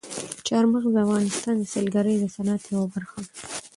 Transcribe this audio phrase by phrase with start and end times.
[0.47, 3.31] چار مغز د افغانستان د سیلګرۍ د صنعت یوه برخه ده.